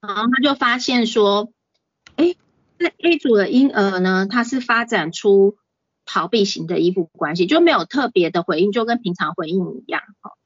[0.00, 1.52] 然后他就发现说，
[2.16, 2.34] 哎，
[2.78, 5.56] 这 A 组的婴儿呢，他是发展出
[6.04, 10.02] 逃避型的依附关系，就没有特别的回应，就跟平常回应一样。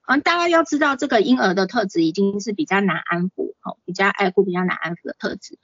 [0.09, 5.58] 嗯，大家要知道这个婴儿的特质已经是比较难安抚，哦，比较爱护、比较难安抚的特质。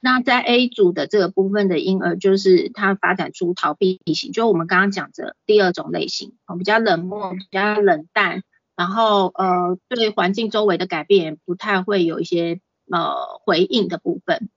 [0.00, 8.42] 那在 A 组的这个部分的婴儿，就是他发展出逃避型，就我们刚刚讲的第二种类型，哦，比较冷漠、比较冷淡，
[8.76, 12.60] 然后呃，对环境周围的改变不太会有一些
[12.90, 14.48] 呃回应的部分。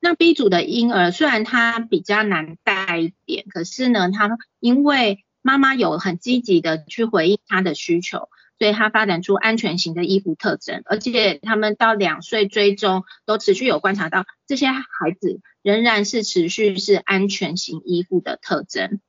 [0.00, 8.28] 那 B 组的婴儿虽然他比较难带一点，可是呢，他因为妈妈有很积极的去回应他的需求。
[8.58, 14.84] 所以他发展出安全型的依附特征，而且他们到两岁追踪都持续有观察到这些孩
[15.18, 19.00] 子仍然是持续是安全型依附的特征。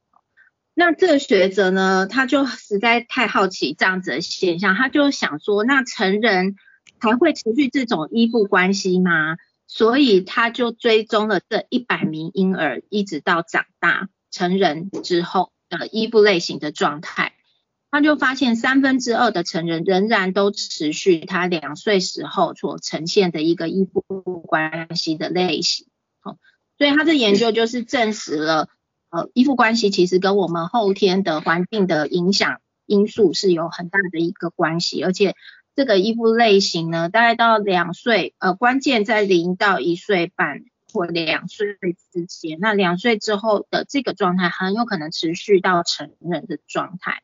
[0.74, 6.56] 那这个学者呢，他就实在太好奇这样子的现象，他就想说，那成人
[7.04, 9.38] 还会持续这种依附关系吗？
[9.68, 17.34] 所以他就追踪了这一百名婴儿，一直到长大成人之后的依附类型的状态。
[17.92, 24.02] 他就发现三分之二的成人仍然都持续他两岁时候所呈现的一个依附
[24.42, 25.86] 关系的类型，
[26.20, 26.38] 好，
[26.80, 28.68] 所以他的研究就是证实了，
[29.12, 35.36] 呃，依附关系其实跟我们后天的环境的影响因素是有很大的一个关系，而且
[35.76, 41.78] 这个依附类型呢，大概到两岁，呃，关键在零到一岁半或两岁
[42.12, 47.22] 之间，那两岁之后的这个状态很有可能持续到成人的状态。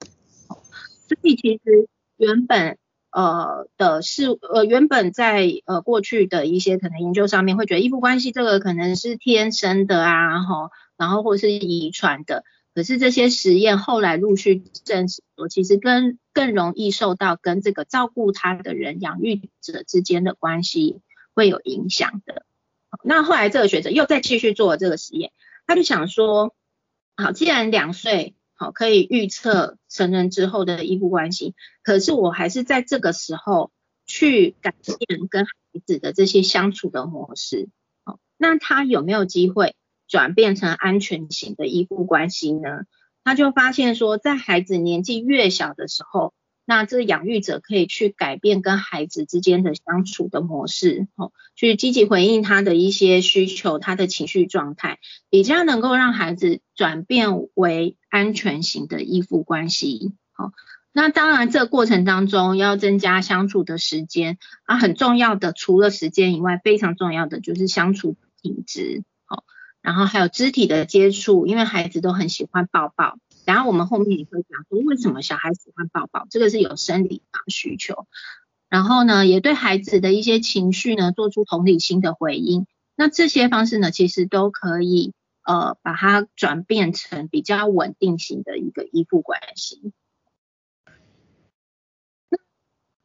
[1.07, 2.77] 所以其实原本
[3.11, 21.01] 呃的是呃原本在呃过去的一些可能研究上面会觉得依附关系这个可能是天生的啊哈，然后或是遗传的，可是这些实验后来陆续证实说，其实跟更容易受到跟这个照顾他的人养育者之间的关系
[21.33, 22.45] 会有影响的。
[23.03, 25.31] 那后来这个学者又再继续做这个实验，
[25.67, 26.55] 他就想说，
[27.15, 28.35] 好，既然两岁。
[28.61, 33.71] 好，可以预测成人之后的依附关系，可是我还是在这个时候
[34.05, 34.75] 去改
[35.07, 35.51] 变跟孩
[35.85, 37.69] 子的这些相处的模式。
[38.03, 39.77] 好，那他有没有机会
[40.09, 42.81] 转变成安全型的依附关系呢？
[43.23, 46.33] 他就发现说，在孩子年纪越小的时候。
[46.65, 54.99] 那这养育者可以去改变跟孩子之间的相处的模式，哦，去积极回应他的一些需求，他的情绪状态，
[55.31, 60.13] 比较能够让孩子转变为安全型的依附关系。
[60.31, 60.51] 好，
[60.93, 69.43] 那当然这个过程当中要增加相处的时间啊，很重要的除了时间以外，非常重要的就是相处品质，好，
[69.81, 73.17] 然后还有肢体的接触，因为孩子都很喜欢抱抱。
[73.45, 78.05] 然后我们后面也会讲说，为什么小孩喜欢抱抱，这个是有生理上需求。
[78.67, 82.67] 然后呢，也对孩子的一些情绪呢，做出同理心的回应。
[82.95, 85.13] 那这些方式呢，其实都可以
[85.43, 89.93] 呃，把它转变成比较稳定型的一个依附关系。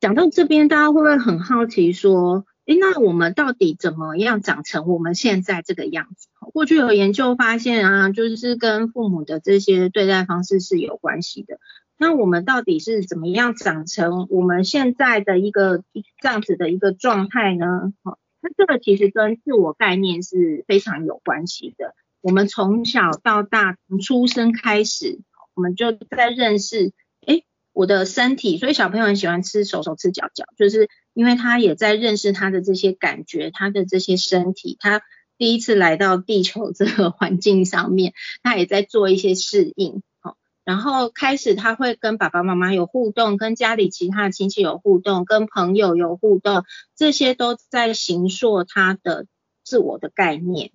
[0.00, 2.44] 讲到这边，大家会不会很好奇说？
[2.66, 6.28] 诶，那我们到底怎么样长成我们现在这个样子？
[6.54, 11.58] 过去有研究发现啊，就是跟父母的这些对待方式是有关系的。
[11.98, 15.84] 那我们到底是怎么样长成我们现在的一个
[16.22, 17.92] 这样子的一个状态呢？
[18.02, 21.94] 好，那这个其实跟自我概念是非常有关系的。
[22.22, 25.20] 我们从小到大，从出生开始，
[25.52, 26.92] 我们就在认识，
[27.26, 27.42] 哎，
[27.74, 28.56] 我的身体。
[28.56, 30.88] 所以小朋友很喜欢吃手手吃脚脚，就是。
[31.14, 35.02] 因为他也在认识他的这些感觉，他的这些身体，他
[35.38, 46.64] 第一次来到地球这个环境上面，他也在做一些适应，好，然后开始他会跟爸爸妈妈有互动，跟家里其他的亲戚有互动，跟朋友有互动，
[46.94, 49.26] 这些都在形塑他的
[49.64, 50.72] 自我的概念。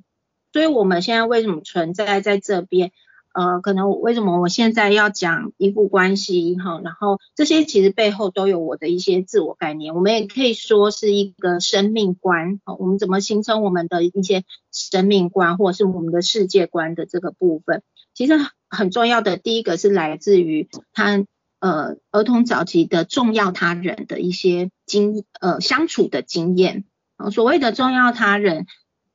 [0.51, 2.91] 所以我们现在为什么存在在这边？
[3.31, 6.81] 呃，可能为什么我现在要讲依附关系哈？
[6.83, 12.59] 然后这些其实背后都有我的一些自我概念，我们也可以说是一个生命观。
[12.79, 17.83] 我们怎么形成我们的一些生命观，或者是我们的世界观的这个部分，
[18.15, 18.33] 其实
[18.67, 19.37] 很重要的。
[19.37, 21.23] 第一个是来自于他
[21.59, 26.83] 呃儿童早期的重要他人的一些经呃相处的经验。
[27.31, 28.65] 所谓的重要他人，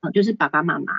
[0.01, 0.93] 呃就是爸爸妈妈。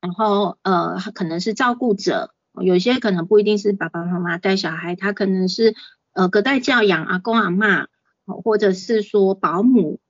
[0.00, 5.74] 然后呃，可能是照顾者，有些可能不一定是爸爸妈妈带小孩，他可能是
[6.12, 7.88] 呃隔代教养，阿公阿妈，
[8.24, 10.00] 或者是说保姆，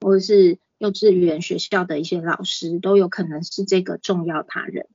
[0.00, 4.88] 或者是幼稚园学校的一些老师，都有可能是这个重要他人。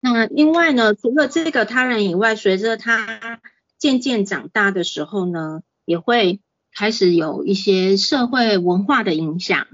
[0.00, 3.40] 那另外呢，除了这个他人以外，随着他
[3.78, 6.40] 渐渐长大的时候呢，也会
[6.72, 9.66] 开始有一些社会文化的影响。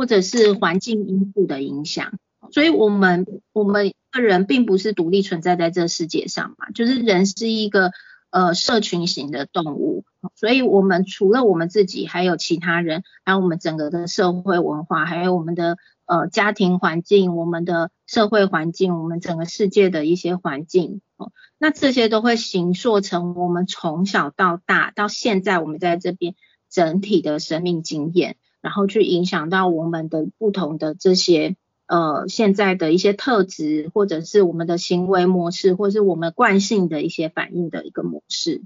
[0.00, 2.14] 或者是环境因素的影响。
[2.52, 7.92] 所以，我们我们个人并不是独立存在在这世界上嘛，就是人是一个
[8.30, 10.04] 呃社群型的动物，
[10.34, 15.76] 所以我们除了我们自己，还有其他人，还有我们整个的社会文化，还有我们的
[16.06, 26.34] 呃家庭环境，我们的社会环境，我们整个世界的一些环境，哦，那这些都会形塑成我们从小到大到现在我们在这边
[26.70, 31.56] 整体的生命经验，然后去影响到我们的不同的这些。
[31.86, 38.62] 呃，现在的一些特质，或者是我们的行为模式，或是我们惯性的一些反应的一个模式。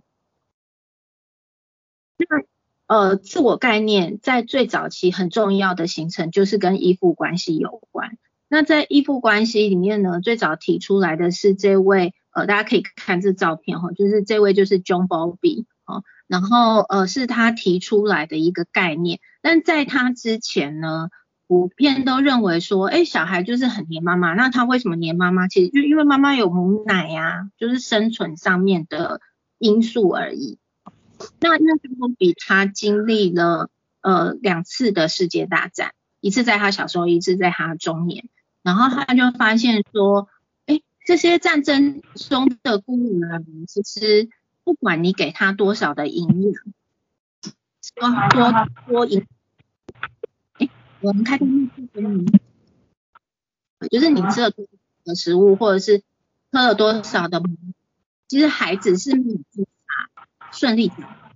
[2.18, 2.26] 那
[2.86, 8.18] 呃，自我概念在最早期很重要的形成，就是跟依附关系有关。
[8.46, 19.20] 那在依附关系里面呢，最早提出来的是这位，呃，大家可以看这照片哈，就是这位就是 John Bowlby 哦，然后呃是他提出来的一个概念。
[19.42, 21.10] 但在他之前呢？
[21.46, 25.46] 普遍都认为说，哎，小孩就是很黏妈妈，那他为什么黏妈妈？
[25.46, 29.20] 其实就因为妈妈有母奶呀，就是生存上面的
[29.58, 30.58] 因素而已。
[31.40, 33.68] 那那时候比他经历了
[34.00, 38.26] 呃两次的世界大战，一次在他小时候，一次在他中年，
[38.62, 40.28] 然后他就发现说，
[40.64, 44.30] 哎，这些战争中的孤儿，其实
[44.64, 46.64] 不管你给他多少的营养，
[47.94, 49.26] 多多多营。
[51.00, 52.26] 我们开通内分
[53.90, 54.66] 就是你吃了多
[55.04, 56.02] 的食物，或者是
[56.50, 57.42] 喝了多少的，
[58.26, 61.30] 其实孩子是没有办法顺利长大，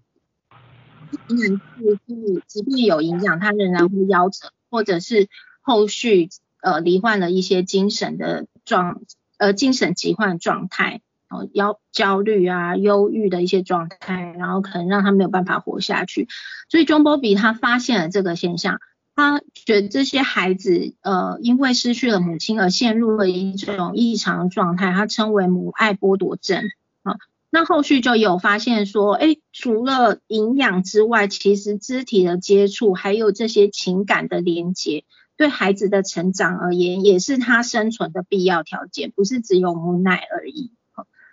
[1.28, 5.28] 营养是是即便有营养，他仍然会夭折，或者是
[5.60, 6.30] 后续
[6.62, 9.02] 呃罹患了一些精神的状
[9.36, 16.28] 呃精神疾患状态，哦焦焦虑啊忧郁的一些状态，然后可能让他没有办法活下去，
[16.68, 18.80] 所以 John Bowlby 他发现了这个现象。
[19.14, 26.62] 他觉得这些孩子，呃，因为失去了母亲而陷入了一种异常状态，他称为母爱剥夺症。
[27.02, 27.16] 啊，
[27.50, 35.02] 那后续就有发现说，哎，除了营养之外，其实肢体的接触，还有这些情感的连接，
[35.36, 40.70] 对孩子的成长而言，也是他生存的必要条件，不是只有母奶而已。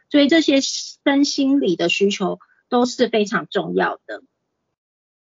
[0.10, 4.22] 所以这些身心理的需求都是非常重要的。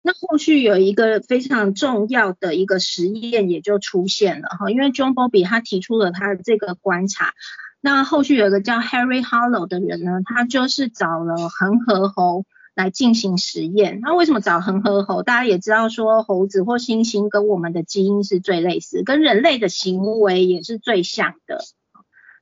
[0.03, 7.33] 那后续有一个非常重要的一个实验也就出现了哈，因为 John Bowlby 他提出了他的这个观察，
[7.79, 13.99] 那后续有一个叫 Harry Hollow 的人呢，他就是找了恒河猴来进行实验。
[14.01, 15.21] 那为什么找恒河猴？
[15.21, 21.63] 大家也知道说猴子或猩猩跟我们的基因是最类似，跟人类的行为也是最像的。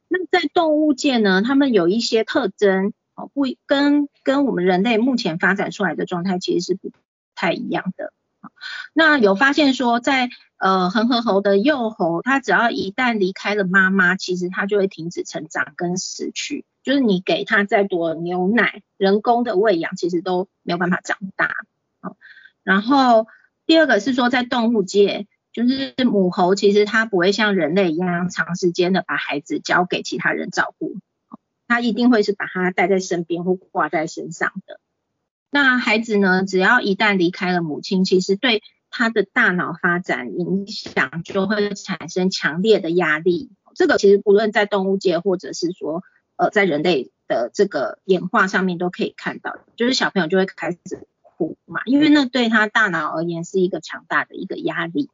[0.10, 6.92] 那在动物界呢，他们有一些特征哦，不跟跟我们人类目前发展出来的状态其实是不。
[7.42, 8.12] 太一样的，
[8.92, 21.56] 那有发现说，在呃恒河猴的幼猴，它只要一旦离开了妈妈，其实它就会停止成长跟死去，就是你给它再多牛奶，人工的喂养，其实都没有办法长大。
[22.62, 23.28] 然后
[23.66, 30.98] 第二个是说，在动物界，就是母猴其实它不会像人类一样长时间的把孩子交给其他人照顾，
[31.68, 34.80] 它一定会是把它带在身边或挂在身上的。
[35.52, 36.46] 那孩子呢？
[36.46, 38.62] 只要一旦离开了母亲，其实对
[38.92, 43.50] 他的大脑发展影响就会产生强烈的压力。
[43.74, 46.04] 这个其实不论在动物界，或者是说
[46.36, 50.78] 呃在人类的这个演化上面都可以看到，就是小朋友就会开始
[51.24, 55.10] 哭嘛，因为那对他大脑而言是一个强大的一个压力。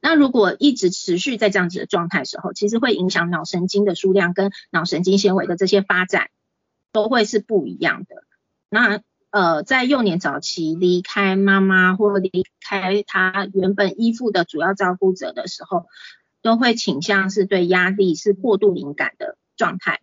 [0.00, 6.28] 那如果一直持续在这样子的状态时候，其实会影响脑神经的数量跟脑神经纤维的这些发展
[6.92, 8.24] 都会是不一样的。
[8.70, 15.86] 那呃，在幼年早期离开妈妈或离开他原本依附的主要照顾者的时候，
[16.40, 20.00] 都会倾向是对压力是过度敏感的状态。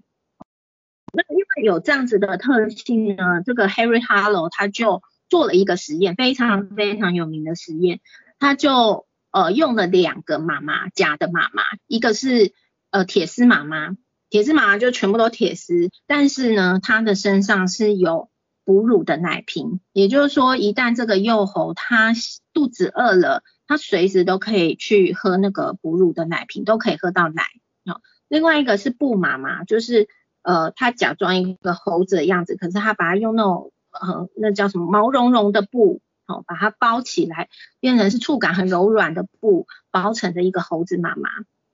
[1.11, 8.01] 那因为有这样子的特性呢，这个 Harry Harlow 他就做了一个实验，非常非常有名的实验。
[8.37, 12.53] 他就呃用了两个妈妈家的妈妈，一个是
[12.91, 13.97] 呃铁丝妈妈，
[14.29, 18.29] 铁丝妈妈就全部都铁丝，但是呢，她的身上是有
[18.63, 22.13] 哺乳的奶瓶，也就是说，一旦这个幼猴它
[22.53, 27.43] 肚子饿了，它随时都可以去喝那个哺乳的奶瓶，都可以喝到奶。
[27.85, 27.99] 哦，
[28.29, 30.07] 另外一个是布妈妈，就是
[30.43, 37.49] 呃，她假装一个猴子的样子，可是她把它用那种呃，那叫什么毛茸茸的布，哦，把它包起来，
[37.79, 41.29] 变成是触感很柔软的布包成的一个猴子妈妈。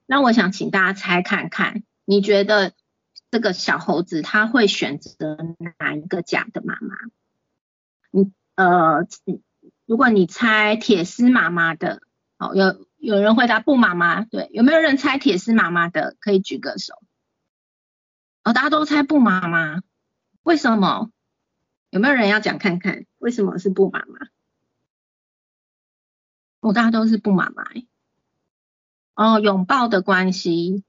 [0.05, 2.73] 那我想请大家猜看看，你觉得？
[3.31, 5.37] 这个小猴子他会选择
[5.77, 6.95] 哪一个假的妈妈？
[8.09, 9.05] 你呃，
[9.85, 12.01] 如果你猜铁丝妈妈的，
[12.39, 16.15] 哦，有有人回答布妈妈，对，有没有人猜铁丝妈妈的？
[16.19, 16.95] 可以举个手。
[18.43, 19.81] 哦，大家都猜布妈妈，
[20.41, 21.11] 为什么？
[21.91, 24.27] 有没有人要讲看看为什么是布妈妈？
[26.61, 27.63] 哦，大家都是布妈妈。
[29.15, 30.83] 哦，拥抱的关系，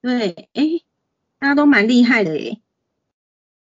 [0.00, 0.82] 对，哎，
[1.38, 2.60] 大家都蛮厉害的耶。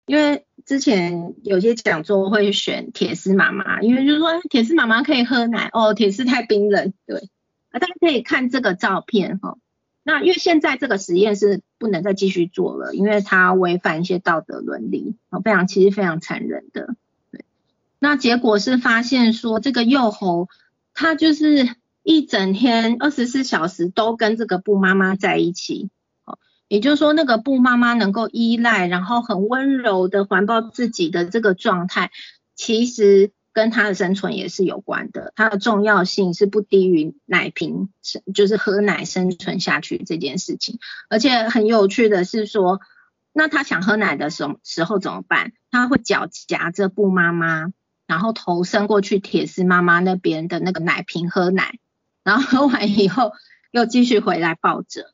[0.06, 7.28] 因为之前有些讲座会选铁丝妈妈，因为就是说铁丝妈妈可以喝奶哦，铁丝太冰冷，对。
[7.70, 9.58] 啊，大家可以看这个照片哈。
[10.02, 16.94] 那因为现在这个实验是不能再继续做了，因为它违反一些道德伦理，哦，非常其实非常残忍的。
[17.30, 17.44] 对。
[17.98, 20.48] 那结果是发现说，这个幼猴
[21.00, 25.90] 他就是一整天二十四小时都跟这个布妈妈在一起。
[26.66, 32.10] 也就是说，那个布妈妈能够依赖，然后很温柔的环抱自己的这个状态，
[32.56, 35.32] 其实跟它的生存也是有关的。
[35.36, 37.90] 它的重要性是不低于奶瓶，
[38.34, 40.80] 就是喝奶生存下去这件事情。
[41.08, 42.80] 而且很有趣的是说，
[43.32, 45.52] 那他想喝奶的时候时候怎么办？
[45.70, 47.68] 他会脚夹着布妈妈，
[48.08, 51.78] 然后头伸过去铁丝妈妈那边的那个奶瓶喝奶，
[52.24, 53.32] 然后喝完以后
[53.70, 55.12] 又继续回来抱着。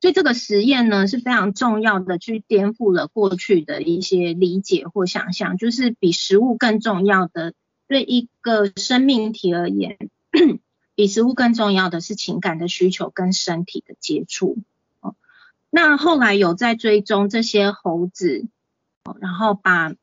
[0.00, 7.54] 所以这个实验呢是非常重要的，去颠覆了过去的一些理解或想象，就是比食物更重要的，
[7.88, 9.96] 对一个生命体而言，
[10.96, 14.58] 比食物更重要的是情感的需求跟身体的接触。
[15.00, 15.14] 哦，
[15.70, 18.46] 那后来有在追踪这些猴子，
[19.20, 19.94] 然后把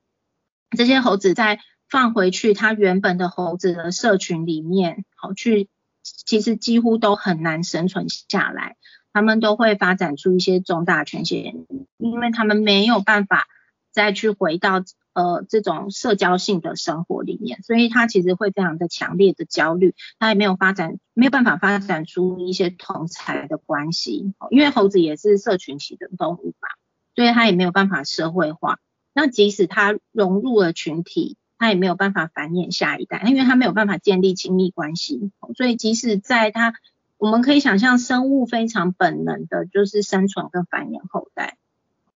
[0.72, 1.60] 这些猴子在
[1.94, 5.70] 放回去它原本的猴子的社群里面，好去，
[6.02, 8.78] 其实几乎都很难生存下来。
[9.14, 11.54] 他们都会发展出一些重大权限，
[12.00, 13.46] 因为他们没有办法
[13.92, 14.84] 再去回到
[15.14, 26.70] 呃这种社交性的生活里面，所以他其实会非常的强烈的焦虑，他也没有发展没有办法发展出一些同才的关系，因为猴子也是社群型的动物嘛，
[27.14, 28.80] 所以他也没有办法社会化。
[29.14, 36.74] 那即使他融入了群体，他也没有办法繁衍下一代，因为他没有办法建立亲密关系，所以即使在他
[37.18, 41.58] 我们可以想象，生物非常本能的就是生存跟繁衍后代，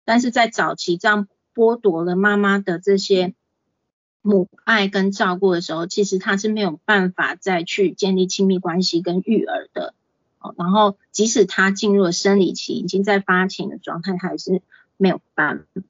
[0.03, 3.35] 但是在早期这样剥夺了妈妈的这些
[4.21, 9.93] 母爱跟照顾的时候，其实他是没有办法再去建立亲密关系跟育儿的。
[10.57, 14.61] 然后即使他进入了生理期，已经在发情的状态，还是
[14.97, 15.81] 没有办法。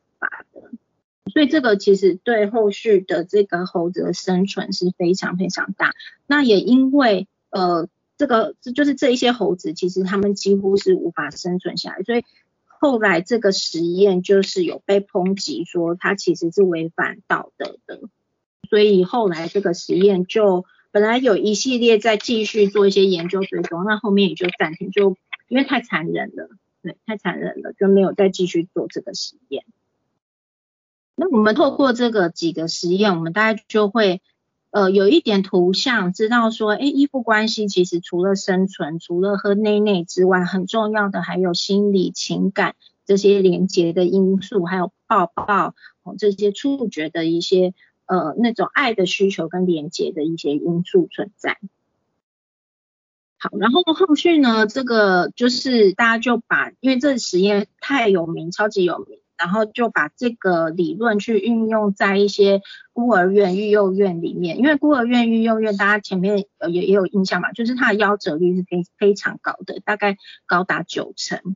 [1.38, 5.94] 所以这个其实对后续的这个猴子的生存是非常非常大。
[6.26, 7.88] 那也因为呃。
[8.20, 12.24] 这个就是这一些猴子，其实他们几乎是无法生存下来，所以
[12.66, 18.02] 后来这个实验就是有被抨击说它其实是违反道德的，
[18.72, 25.16] 所以后来这个实验就本来有一系列在继续做一些研究追踪，那后面也就暂停，就
[25.48, 26.50] 因为太残忍了，
[26.82, 29.64] 对，太残忍了，就没有再继续做这个实验。
[31.18, 34.22] 那我们透过这个几个实验，我们大概就会。
[34.70, 47.74] 呃，有一点图像，知道说，哎，依附关系其实除了生存，除了喝内内之外，很重要的还有心理情感这些连接的因素，还有抱抱哦这些触觉的一些
[48.06, 51.58] 呃那种爱的需求跟连接的一些因素存在。
[53.40, 59.18] 好，然后后续呢，这个就是大家就把，因为这实验太有名，超级有名。
[59.38, 62.62] 然后就把这个理论去运用在一些
[62.94, 71.56] 孤儿院、育幼院里面，因为孤儿院、育幼院大家前面也也有印象嘛，就是它的夭折率是非非常高的，大概高达九成。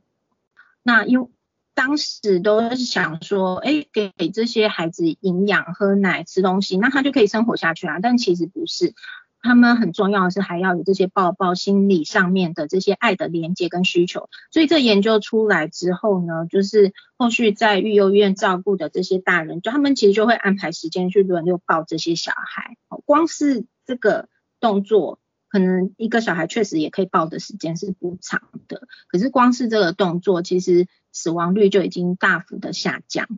[0.82, 1.28] 那因
[1.74, 8.94] 当时都是想说，哎，给这些孩子营养、喝奶、吃东西，那他就可以生活下去啊，但其实不是。
[9.42, 22.76] 他们很重要的是还要有这些抱抱心理上面的这些爱的连接跟需求，所以这研究出来之后呢，就是后续在育幼院照顾的这些大人，就他们其实就会安排时间去轮流抱这些小孩。
[23.04, 24.28] 光是这个
[24.60, 25.18] 动作，
[25.48, 33.28] 可能一个小孩确实也可以抱的时间是不长的，可是光是这个动作，其实死亡率就已经大幅的下降。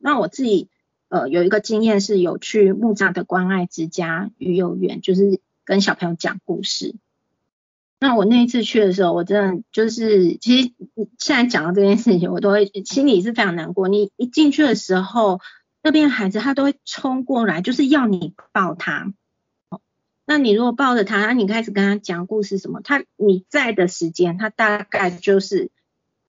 [0.00, 0.70] 那我自己
[1.10, 5.38] 呃有一个经验是有去木栅的关爱之家育幼院，就是。
[5.70, 6.96] 跟小朋友讲故事。
[8.00, 10.72] 那我那一次去的时候，我真的就是，其实
[11.16, 13.86] 现在讲到这件事情，我都会心里是非常难过。
[13.86, 15.40] 你一进去的时候，
[15.80, 19.14] 那边孩子他都会冲过来，就是要你抱他。
[20.26, 25.70] 那你如果抱着他，那你开始跟他讲故事什么，他你在的时间，他大概就是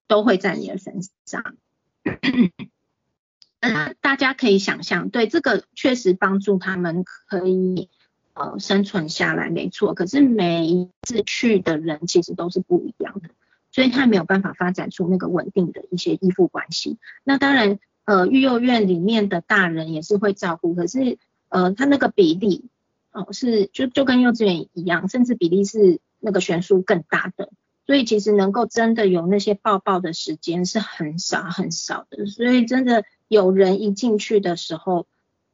[0.06, 1.56] 都会在你的身上。
[3.60, 7.90] 那大家可以想象，对这个确实帮助他们可以。
[8.34, 9.94] 呃生存下来，没错。
[9.94, 13.30] 可是每一次去的人其实都是不一样的，
[13.70, 16.98] 所以他没有办法发展出那个稳定的一些依附关系。
[17.24, 22.64] 那当然，呃，育幼院里面的大人也是会照顾，可是呃，他那个比例
[23.12, 27.50] 哦是就就跟幼稚园一样，甚至比例是那个悬殊更大的。
[27.84, 35.06] 所以其实能够真的有那些抱抱的时间是很少很少的，所以真的有人一进去的时候，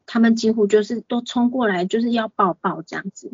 [0.09, 3.31] 他们几乎就是都冲过来就是要抱抱这样子。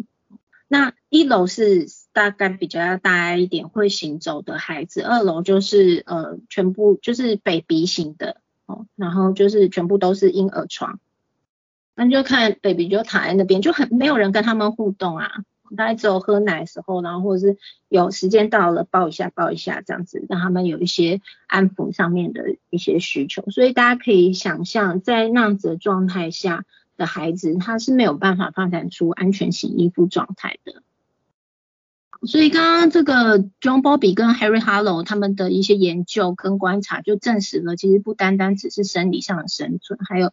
[0.67, 10.99] 那一楼是大概比较大一点会行走的孩子，二楼就是呃全部就是 baby 型的哦，然后就是全部都是婴儿床，
[11.95, 15.45] 那就看 baby 就躺在那边，就很没有人跟他们互动啊。
[15.75, 23.43] 大概只有喝奶的时候，然后或者是有时间到了抱一下抱一下这样子，让他们有一些安抚上面的一些需求。
[23.51, 26.65] 所以大家可以想象，在那样子的状态下
[26.97, 30.83] 的孩子，他是没有办法发展出安全型依附状态的。
[32.27, 40.33] 所以刚刚这个 John Bobby 跟 Harry Harlow 他们的一些研究跟观察，就证实了，其实不单单只是生理上的生存，还有。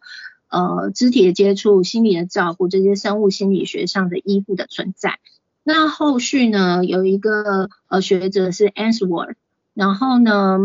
[0.54, 5.18] 呃，肢体的接触、心理的照顾，这些生物心理学上的依附的存在。
[5.64, 9.34] 那后续呢，有一个呃学者是 Answorth，
[9.74, 10.58] 然后呢，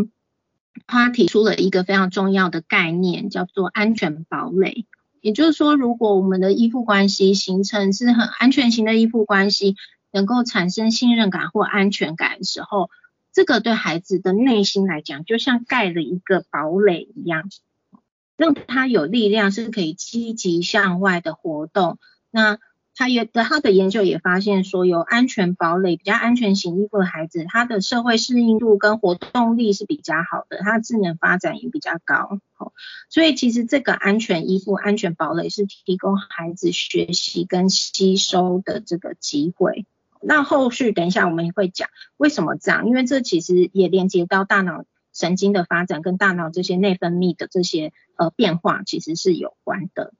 [0.88, 4.86] 他提出了一个非常重要的概念，叫做安全堡垒。
[5.22, 9.76] 也就是说，如果我们的依附关系形成是很安全型的依附关系，
[10.12, 12.90] 能够产生信任感或安全感的时候，
[13.34, 17.50] 这个对孩子的内心来讲，就像盖了一个堡垒一样。
[18.38, 21.98] 让他有力量，是可以积极向外的活动。
[22.30, 22.60] 那
[22.98, 32.40] 他也的他的研究也发现说，有安全堡垒、比较安全型依附的孩子，他的社会适应度跟活动力是比较好的，他智能发展也比较高。
[32.58, 32.74] 哦，
[33.08, 39.86] 所以其实这个安全依附、安全堡垒是提供孩子学习跟吸收的这个机会。
[40.20, 44.84] 那后续等一下我们也会讲为什么这样，因为这其实也连接到大脑。
[45.14, 50.14] 神经的发展跟大脑这些内分泌的这些呃变化其实是有关的。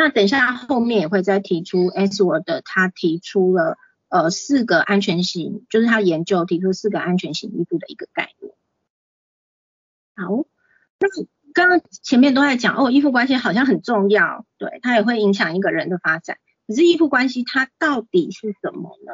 [0.00, 3.76] 那等一下后面也会再提出 S word，他提出了
[4.08, 8.54] 呃四个安全型，就是他研究提出四个安全型依附的一个概念。
[10.14, 10.46] 好，
[11.00, 11.08] 那
[11.52, 16.38] 刚刚前面都在讲哦，依附关系好像很重要，对，它也会影响一个人的发展。
[16.68, 19.12] 可是依附关系它到底是什么呢？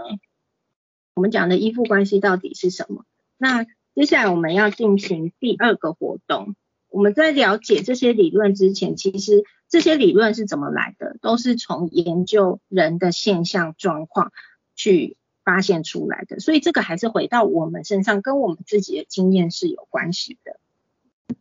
[1.14, 3.06] 我们讲的依附关系到底是什么？
[3.38, 6.54] 那接下来我们要进行第二个活动。
[6.90, 9.42] 我们在了解这些理论之前，其实
[9.74, 14.30] 这些理论是怎么来的，都是从研究人的现象状况
[14.76, 16.38] 去发现出来的。
[16.38, 20.60] 所以这个还是回到我们身上，跟我们自己的经验是有关系的。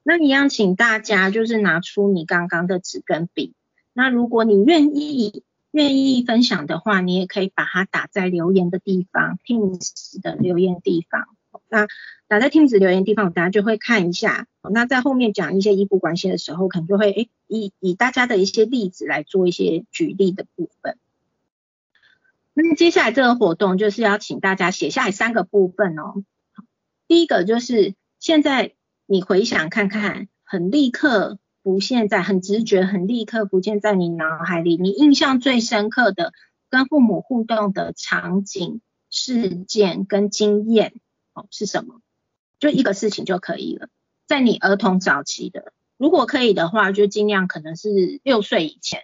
[0.01, 3.53] 那一样，请大家就是拿出你刚刚的纸跟笔。
[3.93, 11.27] 那如果你愿意愿意分享的话，你也可以把它打在留言的地方，Teams 的留言地方。
[11.69, 11.87] 那
[12.27, 14.47] 打在听子留言地方，大家就会看一下。
[14.71, 20.97] 那在后面讲一些依附关系的时候，可能就会诶以以大家的一些例子来做一些举例的部分。
[22.53, 26.23] 那接下来这个活动就是要请大家写下来三个部分哦。
[27.07, 28.73] 第一个就是现在
[29.05, 36.31] 你回想看看，很立刻浮现在，很直觉，很立刻浮现在你脑海里，你印象最深刻的
[36.69, 40.93] 跟父母互动的场景、事件跟经验。
[41.33, 42.01] 哦，是什么？
[42.59, 43.89] 就一个事情就可以了。
[44.25, 49.01] 在你儿童早期的，如果可以的话，就尽量可能是六岁以前。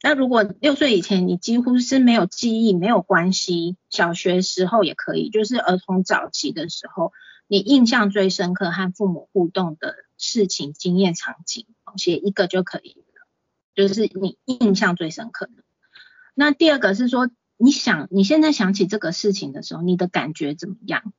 [0.00, 5.30] 那如果六岁以前你几乎是没有记忆，没有关系，小学时候也可以。
[5.30, 7.12] 就是儿童早期的时候，
[7.48, 13.26] 你印象最深刻和父母互动的事情、经验、场景，写一个就可以了。
[13.74, 15.64] 就是你印象最深刻的。
[16.34, 17.30] 那第二个是说。
[17.58, 21.12] 你想你现在想起这个事情的时候，你的感觉怎么样？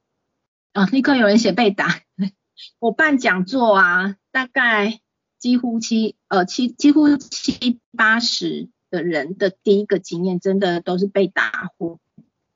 [0.74, 2.02] 啊，立刻有人写被打。
[2.80, 5.00] 我办讲座啊，大概
[5.38, 12.00] 几乎七呃七几乎七八十的人的第一个经验，真的都是被打或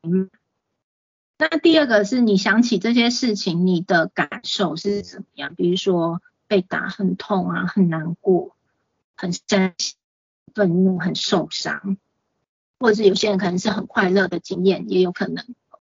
[0.04, 0.30] 嗯。
[1.38, 5.56] 那第二个是你想起这些事情，你的感受是怎么样？
[5.56, 8.56] 比如说被打很痛啊，很难过，
[9.16, 9.96] 很生气、
[10.54, 11.98] 愤怒、很受伤。
[12.82, 15.46] 或者是有些人可能是很快乐的经验，也有可能。